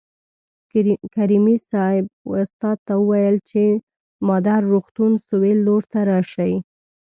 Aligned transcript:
کریمي 1.15 1.57
صیب 1.69 2.05
استاد 2.41 2.77
ته 2.87 2.93
وویل 3.01 3.35
چې 3.49 3.63
مادر 4.27 4.59
روغتون 4.71 5.11
سویل 5.27 5.59
لور 5.67 5.83
ته 5.91 5.99
راشئ. 6.11 6.53